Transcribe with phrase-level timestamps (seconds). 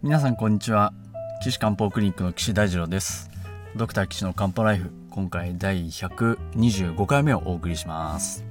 [0.00, 0.92] 皆さんこんにちは。
[1.42, 3.30] 岸漢方クリニックの岸大二郎です。
[3.74, 8.44] ドクター岸の漢方ライフ今回第125回目をお送りします。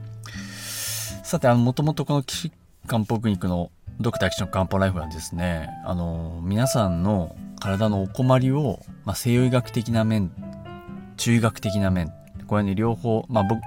[1.23, 2.51] さてあのもともとこの岸
[2.86, 10.33] 漢方クリニックのドクター岸の漢方ライフはですねあの皆さんの体のお困りを、まあ、西洋医学的な面
[11.15, 12.11] 中医学的な面
[12.47, 13.61] これね両方まあ僕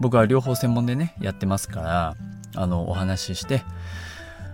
[0.00, 2.16] 僕は両方専門でねやってますから
[2.56, 3.62] あのお話しして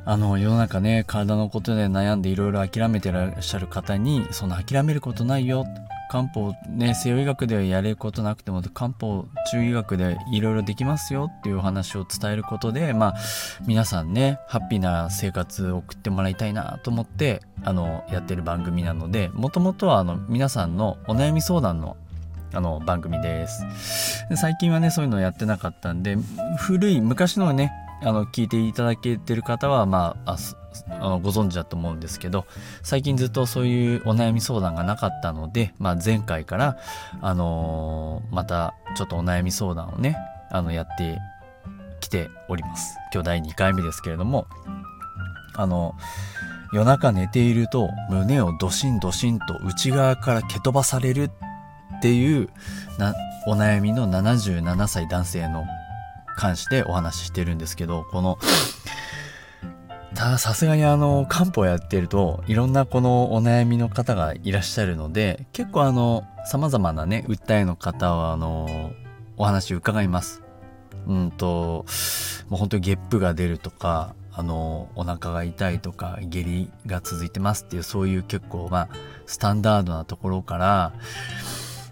[0.06, 5.64] あの世の中ね体のことで悩んでいろいろ諦めてらっしゃる方にその諦めることないよ
[6.10, 13.14] 漢方ね西洋医学ではやれることなくても漢方中医学でいろいろできますよっていうお話を伝えることでまあ
[13.66, 21.96] 皆さんねハッピーな生活を送ってもらいたいなと思ってあのやってる番組なのでもともとはあの皆さんのお悩み相談の
[22.52, 23.64] あの番組です。
[24.36, 26.16] 最近はねそういうのやってなかったんで
[26.56, 30.36] 古い昔のねあの聞いていただけてる方はまあ
[30.88, 32.46] あのご存知だと思うんですけど
[32.82, 36.78] 最近ずっとそういうお悩み相談がなかったので、まあ、前回から、
[37.20, 40.16] あのー、またちょっとお悩み相談をね
[40.50, 41.18] あのやって
[42.00, 42.96] きております。
[43.12, 44.46] 今日第2回目ですけれども
[45.56, 45.94] あの
[46.72, 51.30] 夜中寝ていると胸をドシンドシンと内側から蹴飛ばされる
[51.98, 52.50] っていう
[52.98, 53.14] な
[53.46, 55.64] お悩みの77歳男性の
[56.36, 58.38] 関してお話ししてるんですけどこの
[60.14, 68.92] たさすがにあの漢方やってるといろんなこのお悩みの方がいらっしゃるので結構あの様々なね訴えの方はあの
[69.36, 70.42] お話伺います。
[71.06, 71.84] うんと
[72.48, 78.88] もう本当にゲップが出るとかあのお腹が痛いとか下痢が続いてますっていうそういう結構まあ
[79.26, 80.92] スタンダードなところから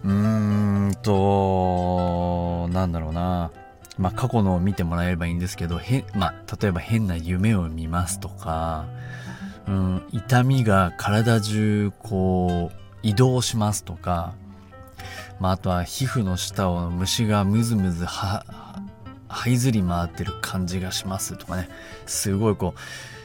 [0.03, 3.51] うーんとなんだろうな。
[3.97, 8.85] まあ、過去のを見てもらえればいいんですけど、へまあ、例えば変な夢を見ますとか、
[9.67, 14.33] うん、痛みが体中こう移動しますとか、
[15.39, 18.45] まあ、あとは皮膚の下を虫がムズムズは、
[19.29, 21.69] 這いずり回ってる感じがしますとかね、
[22.05, 22.79] すごいこう、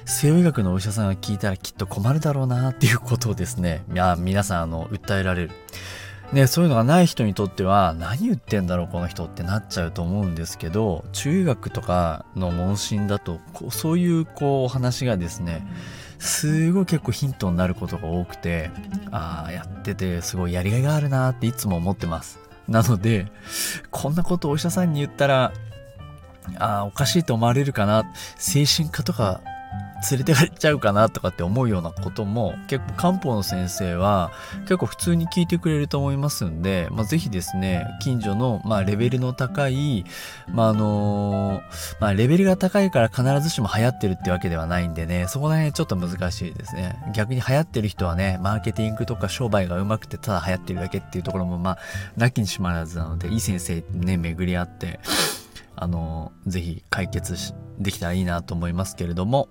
[0.09, 5.51] 西洋医学のお医者さんが聞いたらきっと困るだろうなっていうことをですね、いや皆さんあの訴えられる。
[6.33, 15.67] ね、そういうのがない人にとっては何言ってんだろうこの人ってなっちゃうと思うんですけど中学とかの問診だとこうそういうこうお話がですね
[16.19, 18.71] すごい結構ヒントになることが多くて
[19.11, 22.39] ああやっててすごいやりがいがあるなっていつも思ってます。
[22.69, 23.33] なので
[23.91, 25.53] こんなことお医者さんに言ったら
[26.59, 28.05] ああおかしいと思われるかな。
[28.37, 29.41] 精神科とか
[30.11, 34.31] 連れてかれちゃうかなとかって思うようなことも結構漢方の先生は
[34.63, 40.05] 結構普通に聞いてくれると思いますんで、まあ、ぜひですね近所の、まあ、レベルの高い、
[40.49, 41.63] まああの
[42.01, 46.97] まあ、レベルが高いから必ずしも流行ってるってわけではないんでねそこら辺ちょっと難しいですね。
[47.15, 51.79] 逆に流行ってる人はねマーケティングとか商売がうまくてただ流行ってるだけっていうところもまあ
[52.17, 55.01] なきにしまらずなのでいい先生ね巡り合って
[55.75, 57.37] あのぜひ解決
[57.79, 59.49] できたらいいなと思いますけれども。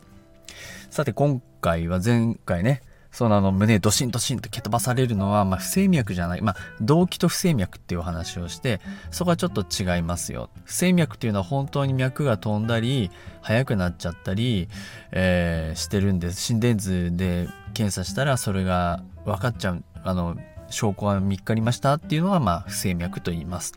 [0.90, 2.82] さて今回は前回ね、
[3.12, 8.80] そのあの胸ドシンドシンと蹴飛ばされるのは、まあ、不整脈じゃない、まあ、動悸と不整脈っていうお話をして、
[9.12, 10.50] そこはちょっと違いますよ。
[10.66, 13.10] 不整脈っていうのは本当に脈が飛んだり、
[13.42, 14.68] 速くなっちゃったり、
[15.12, 16.42] えー、してるんです。
[16.42, 20.38] 心電図で検査したらそれが分かっちゃう、あの、
[20.70, 23.74] 証拠が見つかりましたっていうのは、まあ、不整脈と言います。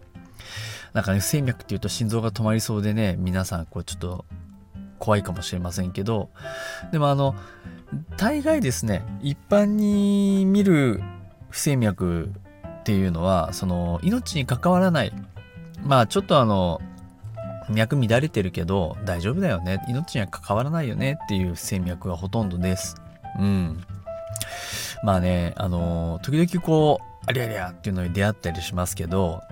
[0.93, 4.25] なんかね、不整脈っていうと心臓が止まりそうでね、皆さんこうちょっと
[5.01, 6.31] 怖いかもしれませんけど
[6.93, 7.35] でもあの
[8.17, 11.03] 大概ですね一般に見る
[11.49, 12.31] 不整脈
[12.81, 15.13] っていうのはその命に関わらない。
[15.83, 16.81] まあちょっとあの
[17.69, 19.85] 脈乱れてるけど大丈夫だよね。
[19.89, 21.19] 命には関わらないよね。
[21.25, 23.01] っていう不整脈がほとんどです。
[23.39, 23.83] うん。
[25.03, 29.43] まあねあの時々こうありゃりゃっていうのに出会ったりしますけど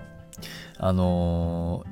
[0.79, 1.85] あの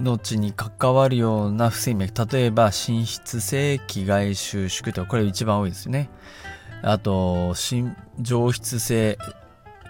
[0.00, 6.10] 命に関わるような不整脈例えば心室性気外収縮とかこれ一番多いですよね。
[6.82, 9.18] あと心上質性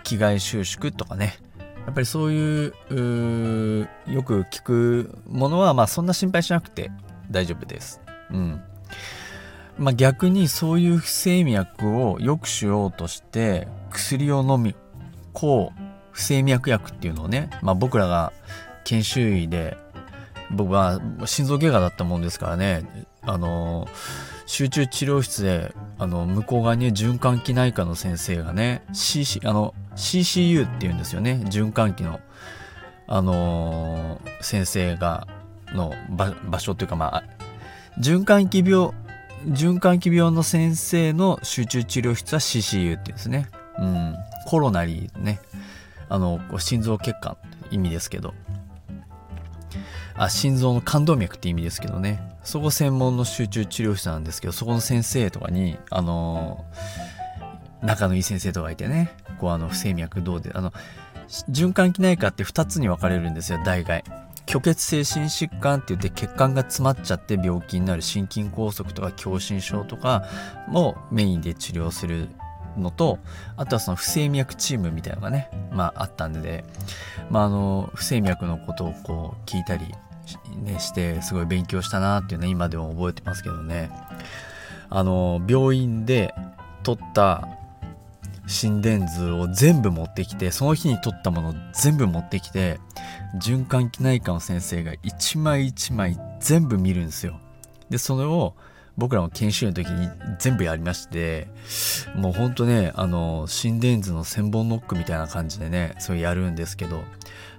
[0.04, 1.38] 気外収縮とかね。
[1.84, 2.72] やっぱりそういう
[4.06, 6.90] よく聞くものはまあそんな心配しなくて
[7.30, 8.00] 大丈夫です。
[8.30, 8.60] うん。
[9.78, 14.74] まあ逆にそういう不整脈を良くしようとして薬を飲み
[15.32, 15.72] 抗
[16.12, 18.32] 不整脈薬っていうのをね、まあ、僕らが
[18.82, 19.76] 研修医で
[20.50, 23.86] 僕は心臓外科だったもんですからねあの
[24.46, 32.20] 集中治療室であの向こう側に循環器内科の先生がね、CC、あの CCU っていうんですよね循環器の、
[33.06, 35.26] あの、先生が
[35.74, 37.24] の場所というかまあ
[38.00, 38.92] 循環器病
[39.46, 43.48] 循環器病の先生の集中治療室は CCU っていうんですね。
[43.78, 44.14] うん。
[44.46, 45.40] コロナリーね。
[46.08, 48.34] あの、心臓血管って意味ですけど。
[50.24, 52.20] あ、心臓の冠動脈って意味ですけどね。
[52.42, 56.64] そこ専門の集中治療室なんですけど、そこの先生とかに、あの
[57.82, 60.72] 仲のいい先生とかいてね、こうあの、不整脈どうで、あの、
[61.50, 64.02] 循環器内科って2つに分かれるんですよ、大概。
[64.48, 70.24] 虚血性心疾患って言って血管が詰まっちゃって病気になる心筋梗塞とか狭心症とか
[70.68, 72.30] もメインで治療する
[72.78, 73.18] のと
[73.56, 76.64] あとはその不整脈チームみたいなのがねまああったんで
[77.30, 79.94] まああの不整脈のことをこう聞いたり
[80.62, 83.90] ねしてすごい勉強したなっていうのは今でも覚えてますけどね。
[84.90, 86.34] あの病院で
[86.82, 87.46] 撮った
[88.46, 92.80] 心電図を全部持ってきてその日に撮ったものを全部持ってきて
[93.42, 97.38] 循環器内科の先生が一枚一枚全部見るんですよ。
[97.90, 98.54] でそれを
[98.98, 100.10] 僕らも研修の時に
[100.40, 101.46] 全部やりまして
[102.16, 107.04] もうほんとねあの心電図の千本ノックみたいな感じでねそれやるんですけど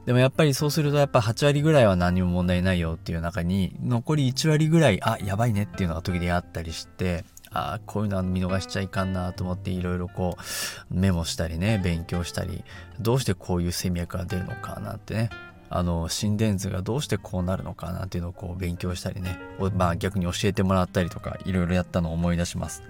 [0.06, 12.66] でもやっぱりそうするとやっぱ8割ぐらいは何も問題ないよっていう中に残り1割ぐらいあやばいねっていうのが時々あったりしてああこういうのは見逃しちゃいかんなと思っていろいろこうメモしたりね勉強したり
[13.00, 15.30] どうしてこういう戦略が出るのかなってね。
[15.70, 19.40] あの心電図がどうしてこうなるのかなっていうのをこう勉強したりね
[19.76, 22.84] まあ逆に教えてもらったりとかいろいろやったのを思い出します。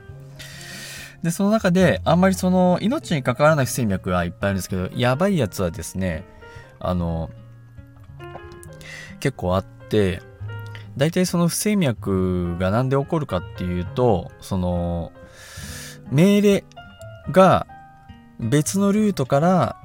[1.21, 6.23] でその中であんまりその命に関わらない不整脈はいっぱいあるんですけどやばいやつはですね
[6.79, 7.29] あの
[9.19, 10.21] 結構あって
[10.95, 15.11] 大体その不整脈が何で起こるかっていうとその
[16.09, 16.63] 命令
[17.31, 17.67] が
[18.39, 19.75] 別のルートから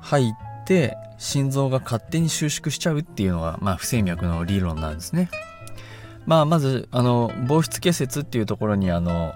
[0.00, 5.30] 入って心臓が勝手に収縮しちゃうっていうのが、まあ、不整脈の理論なんですね。
[6.26, 9.34] まあ、まずあの防湿結節っていうところにあの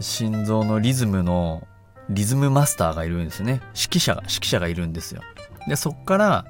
[0.00, 1.66] 心臓のリズムの
[2.10, 5.22] リズムマスターがいるんですね指揮者が指揮者がいるんですよ
[5.66, 6.44] でそっから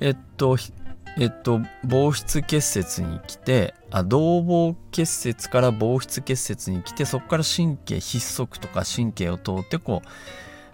[0.00, 0.56] えっと
[1.18, 10.08] えっと、防湿結節に来て、あ、同房結節から防湿結節に来て、そこから神経、筆足とか神経を通って、こう、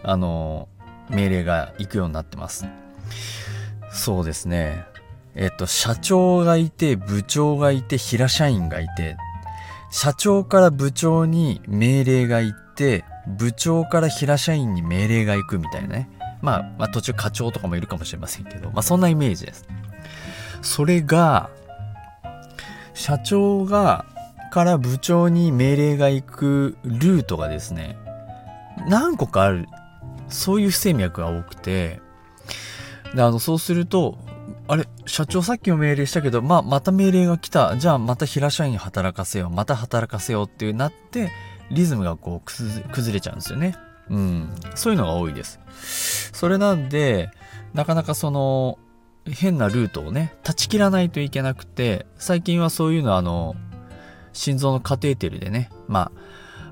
[0.02, 0.68] あの、
[1.10, 2.66] 命令が行くようになってます。
[3.90, 4.84] そうですね。
[5.34, 9.16] えっと、社長がいて、部長がいて、平社員がいて、
[9.90, 16.10] 社長から部長に命令が行って、部長から平社員に命令が行くみたいなね。
[16.42, 19.66] まあ、まあ途中課長とかもいるかもしれませんけど、まあそんなイメージです。
[20.60, 21.50] それが、
[22.94, 24.04] 社長が、
[24.50, 27.96] から部長に命令が行くルートがですね、
[28.88, 29.66] 何個かある、
[30.28, 32.00] そういう不整脈が多くて、
[33.14, 34.18] で、あの、そうすると、
[34.68, 37.76] あれ、社長さっきも命令したけど、まあ、また命令が来た。
[37.76, 39.50] じゃあ、また平社員働かせよう。
[39.50, 41.30] また働かせようっていうなって、
[41.70, 43.76] リズムがこう崩れちゃうんですよね。
[44.10, 44.54] うん。
[44.74, 45.60] そういうのが多いです。
[46.32, 47.30] それなんで、
[47.74, 48.78] なかなかその、
[49.30, 53.54] 変なルートをね、断ち切らないといけなくて、最近はそういうのあの、
[54.32, 56.10] 心臓のカテーテルでね、ま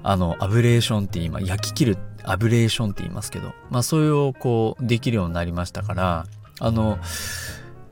[0.02, 6.26] あ、あの、アブレーションって今、焼き切る、アブレーションって言いますけど、まあ、それをこう、できるようになりましたから、
[6.58, 6.98] あの、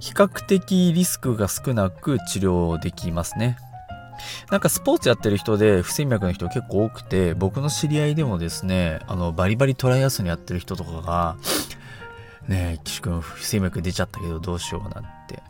[0.00, 3.58] 比較的リスクが少なく治療できますね。
[4.50, 11.36] なんかスポーツやってる人で不整脈の人結構多くて、僕の知り合いでもですね、あの、バリバリトライアスにやってる人とかが、
[12.48, 15.42] ねえ、岸君不整脈出ちゃったけどどうしようなんて。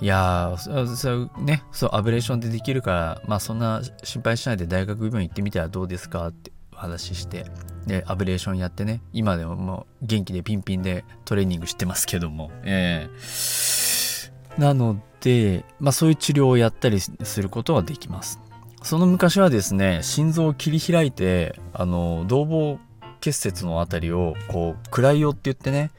[0.00, 7.46] いやー、そうね、そう、アブレーションでできるから、まあそんな心配しないで大学病院行ってみたらどうですかって話して、
[7.86, 18.40] で、アブレーションやってね、今でももう元気でピンピンでトレーニングしてますけども、えー、なので、まあそういう治療をやったりすることはできます。
[18.82, 22.78] その昔はですね、心臓を切り開いて、あの、動房
[23.20, 25.90] 結節のあたりを、こう、暗いよって言ってね、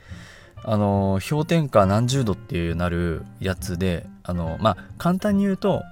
[0.67, 5.83] あの氷点下何十度っていうなるやつであのまあ簡単に言うと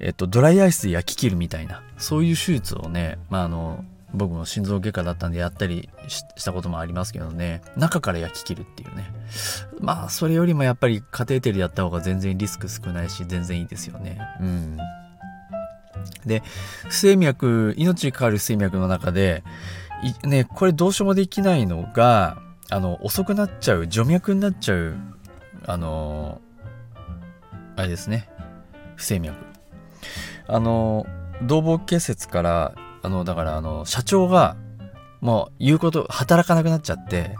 [0.00, 9.12] えっとドライアイスで焼き切るみたいなそういう手術をねまああの僕も心臓外科だったんでやったりしたこともありますけどね中から焼き切るっていうね。
[9.78, 14.18] まあそれよりもやっぱりカテーテルやった方が全然リスク少ないし全然いいですよね。
[14.40, 14.78] うん。
[16.26, 16.42] で
[16.88, 19.44] 不整脈命に関わる不整脈の中で
[20.24, 22.38] ねこれどうしようもできないのが
[22.70, 24.94] あの遅くなっちゃう除脈になっちゃう
[25.66, 26.40] あの
[27.76, 28.28] あれですね。
[28.96, 29.49] 不整脈。
[30.46, 31.06] あの
[31.42, 34.56] 同房結節からあのだからあの社長が
[35.20, 37.34] もう言うこと働かなくなっちゃって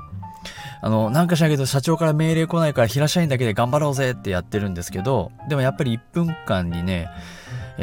[0.82, 7.08] あのなんかしないけど社長から命令来ないから平社員だけで頑張ろうぜってやってるんですけどでもやっぱり1分間にね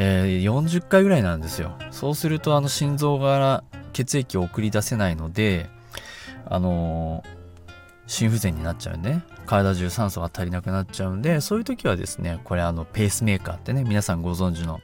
[0.00, 1.76] えー、40回ぐらいなんですよ。
[1.90, 5.68] そうするとあの心臓が血液を送り出せないので
[6.46, 7.37] あのー、
[8.08, 14.80] 心不全になっちゃうんでね体中酸素が足りなくなっちゃうんでそういう時はですねこれあのペースメーカーってね皆さんご存知の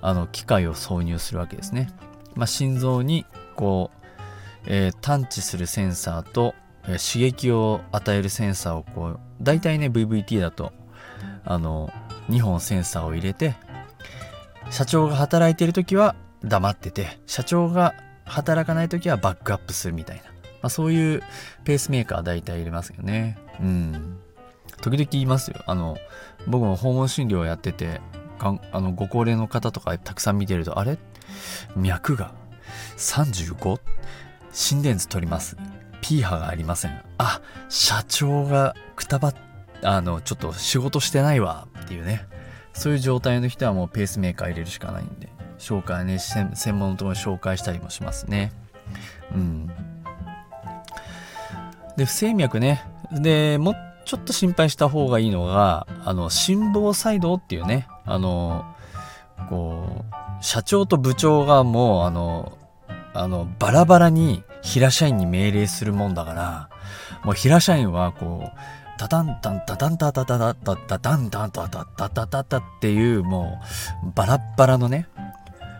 [0.00, 1.88] あの機械を挿入するわけですね、
[2.34, 3.24] まあ、心臓に
[3.54, 6.56] こう、えー、探知するセンサーと、
[6.88, 10.72] えー、刺激を与えるセンサーをこう大体ね VVT だと
[11.44, 11.92] あの
[12.30, 13.54] 2本センサーを入れて
[14.70, 20.31] 社長が働いてる時は黙ってて社長が働かない時はバックアップするみたいな、
[20.62, 21.22] まあ、そういう
[21.64, 23.36] ペースメーカー大体入れますよね。
[23.60, 24.18] うん。
[24.80, 25.62] 時々言いますよ。
[25.66, 25.96] あの
[26.46, 28.00] 僕も訪問診療をやってて
[28.38, 30.98] あのご高齢の方とかたくさん見てるとあれ？
[31.76, 32.32] 脈が
[32.96, 33.80] 35?
[34.52, 35.56] 心電図取ります。
[36.00, 37.00] P 波がありません。
[37.18, 39.34] あ社長がくたばっ
[39.84, 41.68] あのちょっと仕事してないわ。
[41.82, 42.26] っていうね。
[42.72, 45.28] そういう状態の人はもうペースメーカー入れるしかないんで
[45.58, 48.50] 紹介ね専門のところに紹介したりもしますね。
[49.34, 49.70] うん。
[51.96, 52.84] で不整脈ね。
[53.12, 57.86] でもうちょっと心配した方がいいのがあの心房細動っていうね。
[58.04, 58.64] あの
[59.48, 62.58] こう社長と部長がもうあの
[63.14, 66.68] あのバラバラに平社員に命令するもんだから
[67.24, 68.58] もう平社員はこう
[68.98, 73.60] タタンタンタタンタタタタタタタンタンタタタタタタっていうも
[74.04, 75.08] うバラッバラのね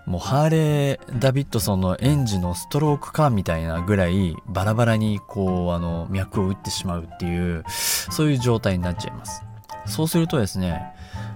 [0.06, 9.44] もうハーレー・ダビッドソンのエンジのストロークカーみたいなぐらいバラバラにこうあの脈を打ってしまうっていうそういう状態になっちゃいます。
[9.87, 10.82] そうするとですね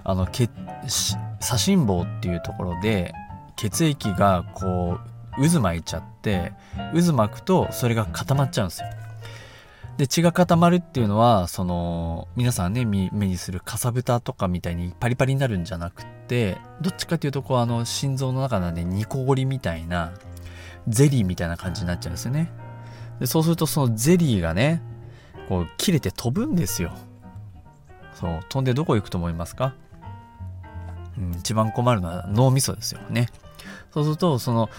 [0.03, 3.13] あの左心房っていうところで
[3.55, 4.99] 血液がこ
[5.37, 6.53] う渦巻いちゃって
[6.93, 8.87] 渦巻くとそれが固まっちゃうんですよ。
[9.97, 16.16] で血が固まるっていうのはその皆さんね目にするかさぶたとかみたいにパリパリになるんじゃなくて
[16.81, 20.11] どっちかっていうとこうあの心臓の中のね煮こごりみたいな
[20.87, 22.51] ゼリーみたいな感じになっちゃうんですよね。
[23.19, 24.81] でそうするとそのゼリーがね
[25.49, 26.91] こう切れて飛ぶんですよ。
[28.13, 29.75] そう飛んでどこ行くと思いますか、
[31.17, 33.29] うん、一番困るのは脳みそですよね。
[33.93, 34.69] そうするとその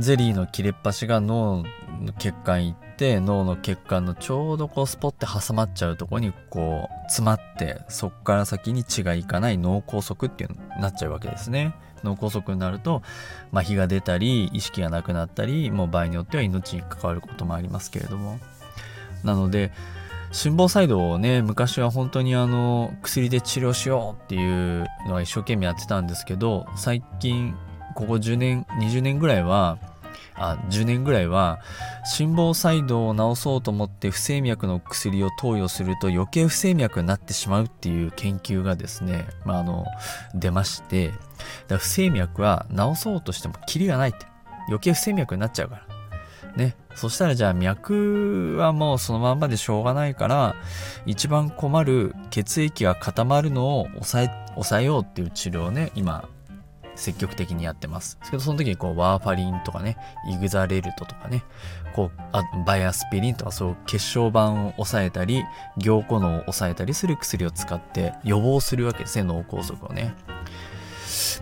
[0.00, 1.62] ゼリーの切れっ端が脳
[2.00, 11.74] の血管行って脳の血管のちょうどこうスポッて挟まっちゃうとこにこう詰まってそっから先に血がいかない脳梗塞っていうになっちゃうわけですね。
[12.02, 13.02] 脳梗塞になると
[13.52, 18.38] 麻痺が出たり意識がなくなったりもう場合によっては命に関わることもありますけれども。
[19.22, 19.70] なので
[20.32, 27.54] 心房細動をね昔は本当にあの薬で治療しようっていうのは一生懸命やってたんですけど最近
[27.94, 29.78] ここ10年20年ぐらいは
[30.34, 31.60] あ10年ぐらいは
[32.04, 39.84] 心房細動を治そうと思って不整脈の薬を投与すると余計不整脈になってしまうっていう研究がですね、まあ、あの
[40.34, 41.12] 出まして
[41.68, 44.30] だ不整脈は治そうとしてもキリがないって。
[44.70, 45.82] 余計不整脈になっちゃうから。
[46.56, 50.56] ね、そしたらじゃあ脈はもうそのまんまでしょうがないから
[51.06, 56.28] 一番困る血液が固まるのを抑え抑えようっていう治療をね今
[56.94, 58.18] 積極的にやってます。
[58.20, 59.96] ですけど、その時にこう、ワーファリンとかね、
[60.28, 61.44] イグザレルトとかね、
[61.94, 65.44] こう、あバイアスピリンとかそう血小板を抑えたり、
[65.76, 70.14] 凝固脳を抑えたりする薬を使って予防するわけですね、脳梗塞をね。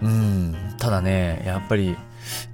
[0.02, 1.96] うん、ただね、やっぱり、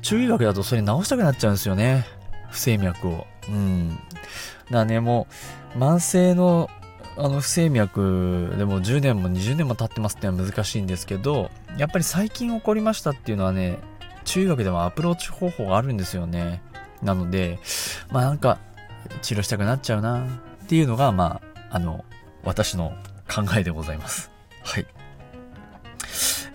[0.03, 2.05] 中医学だとそれ治したくなっちゃうんですよね。
[2.51, 3.27] 不整脈を。
[3.49, 3.91] うん。
[3.91, 4.05] だか
[4.71, 5.27] らね、も
[5.75, 6.71] う、慢性の
[7.17, 13.79] あの不整脈でも10年も20年も経ってますってのは難しいんですけどやっぱり最近起こりましたっていうのはね
[14.25, 16.63] 中学でもアプローチ方法があるんですよね。
[17.03, 17.59] なので
[18.11, 18.59] まあなんか
[19.23, 20.27] 治療したくなっちゃうな
[20.65, 21.41] っていうのがま
[21.71, 22.05] ああの
[22.43, 22.97] 私の
[23.29, 24.31] 考えでございます。
[24.63, 24.87] はい。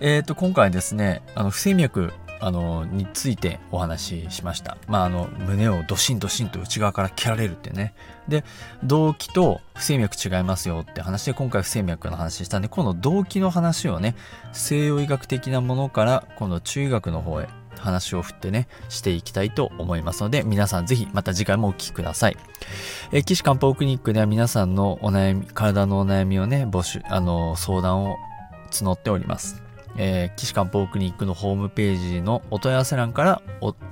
[0.00, 4.78] えっ、ー、と今回ですねあの不整脈あのについてお話ししました。
[4.88, 7.94] まあ、あの胸をドシンドシンと内側から蹴られるってね。
[8.28, 8.44] で
[8.82, 14.14] 動機と不整脈違いますよって話で今回不整脈の話したんでこの動機の話をね
[14.52, 17.48] 西洋医学的なものから今度中医学の方へ
[17.80, 22.36] 話を振ってねしていきたいと思いますので皆さんぜひまた次回もお聴きください。
[23.12, 28.16] え岸漢方クリニックでは皆さんのお悩み体のお悩みをね募集あの相談を
[28.70, 29.69] 募っております。
[29.96, 33.42] えー、岸漢方クリニックのホームページのお問い合わせ欄から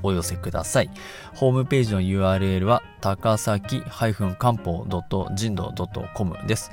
[0.03, 0.91] お寄せください。
[1.35, 4.13] ホームページの URL は高崎漢
[4.55, 4.87] 方
[5.35, 5.73] 人道
[6.15, 6.71] .com です。